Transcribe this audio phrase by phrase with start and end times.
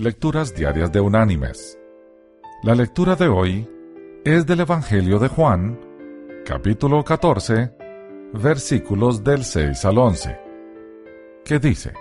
[0.00, 1.76] Lecturas Diarias de Unánimes.
[2.62, 3.68] La lectura de hoy
[4.24, 5.76] es del Evangelio de Juan,
[6.46, 7.74] capítulo 14,
[8.32, 10.40] versículos del 6 al 11,
[11.44, 11.94] que dice,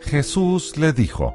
[0.00, 1.34] Jesús le dijo,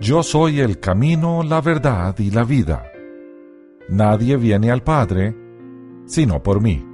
[0.00, 2.90] Yo soy el camino, la verdad y la vida.
[3.90, 5.36] Nadie viene al Padre
[6.04, 6.84] sino por mí.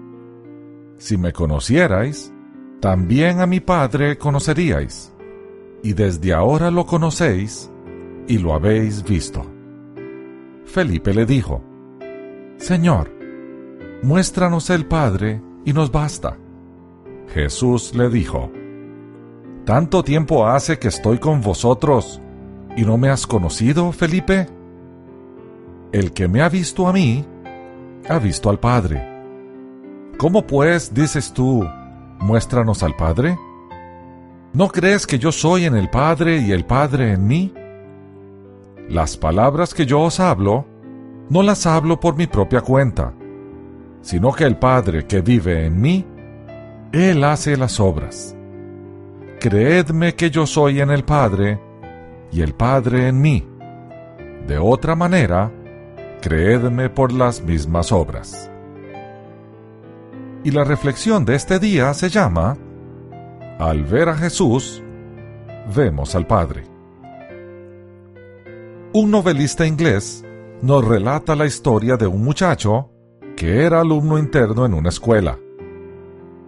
[0.99, 2.31] Si me conocierais,
[2.83, 5.15] también a mi Padre conoceríais,
[5.83, 7.71] y desde ahora lo conocéis
[8.27, 9.45] y lo habéis visto.
[10.65, 11.63] Felipe le dijo,
[12.59, 13.11] Señor,
[14.03, 16.37] muéstranos el Padre y nos basta.
[17.33, 18.51] Jesús le dijo,
[19.65, 22.23] ¿Tanto tiempo hace que estoy con vosotros
[22.77, 24.47] y no me has conocido, Felipe?
[25.93, 27.25] El que me ha visto a mí,
[28.09, 29.07] ha visto al Padre.
[30.17, 31.67] ¿Cómo pues dices tú,
[32.19, 33.39] muéstranos al Padre?
[34.59, 37.55] ¿No crees que yo soy en el Padre y el Padre en mí?
[38.89, 40.67] Las palabras que yo os hablo,
[41.31, 43.15] no las hablo por mi propia cuenta,
[44.03, 46.05] sino que el Padre que vive en mí,
[46.91, 48.35] Él hace las obras.
[49.39, 51.61] Creedme que yo soy en el Padre
[52.33, 53.47] y el Padre en mí.
[54.49, 55.53] De otra manera,
[56.21, 58.51] creedme por las mismas obras.
[60.43, 62.59] Y la reflexión de este día se llama
[63.59, 64.85] Al ver a Jesús,
[65.75, 66.63] vemos al Padre.
[68.93, 70.25] Un novelista inglés
[70.63, 72.91] nos relata la historia de un muchacho
[73.37, 75.41] que era alumno interno en una escuela.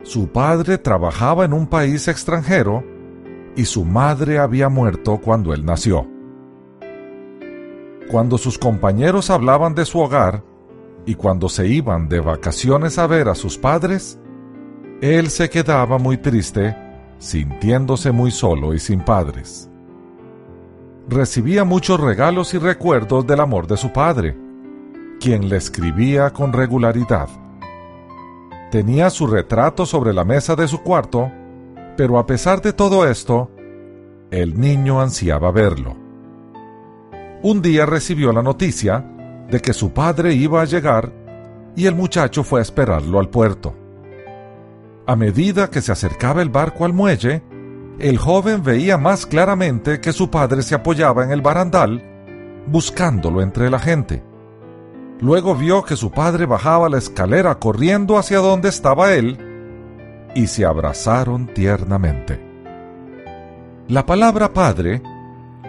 [0.04, 2.84] Su padre trabajaba en un país extranjero
[3.56, 6.06] y su madre había muerto cuando él nació.
[8.08, 10.44] Cuando sus compañeros hablaban de su hogar
[11.06, 14.18] y cuando se iban de vacaciones a ver a sus padres,
[15.00, 16.76] él se quedaba muy triste,
[17.20, 19.70] sintiéndose muy solo y sin padres.
[21.08, 24.36] Recibía muchos regalos y recuerdos del amor de su padre,
[25.20, 27.28] quien le escribía con regularidad.
[28.72, 31.30] Tenía su retrato sobre la mesa de su cuarto,
[31.96, 33.52] pero a pesar de todo esto,
[34.32, 36.10] el niño ansiaba verlo
[37.42, 39.02] un día recibió la noticia
[39.48, 41.10] de que su padre iba a llegar
[41.74, 43.74] y el muchacho fue a esperarlo al puerto.
[45.10, 47.42] A medida que se acercaba el barco al muelle,
[47.98, 52.00] el joven veía más claramente que su padre se apoyaba en el barandal,
[52.68, 54.22] buscándolo entre la gente.
[55.18, 59.36] Luego vio que su padre bajaba la escalera corriendo hacia donde estaba él,
[60.36, 62.40] y se abrazaron tiernamente.
[63.88, 65.02] La palabra padre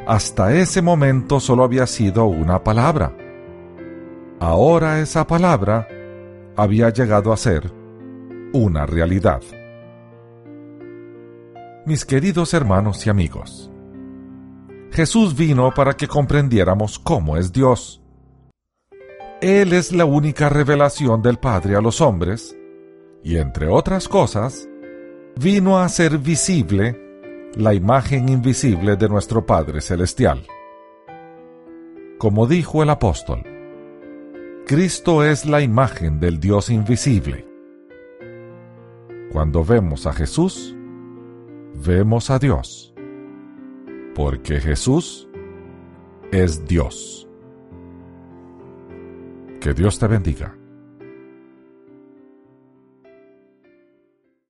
[0.05, 3.11] hasta ese momento solo había sido una palabra.
[4.39, 5.87] Ahora esa palabra
[6.55, 7.80] había llegado a ser
[8.53, 9.41] una realidad.
[11.85, 13.71] Mis queridos hermanos y amigos,
[14.91, 18.01] Jesús vino para que comprendiéramos cómo es Dios.
[19.41, 22.55] Él es la única revelación del Padre a los hombres,
[23.23, 24.67] y entre otras cosas,
[25.37, 26.99] vino a ser visible
[27.55, 30.45] la imagen invisible de nuestro Padre Celestial.
[32.17, 33.43] Como dijo el apóstol,
[34.67, 37.50] Cristo es la imagen del Dios invisible.
[39.31, 40.75] Cuando vemos a Jesús,
[41.85, 42.93] vemos a Dios,
[44.13, 45.29] porque Jesús
[46.33, 47.29] es Dios.
[49.61, 50.57] Que Dios te bendiga.